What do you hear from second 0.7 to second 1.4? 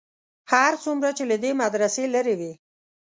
څومره چې له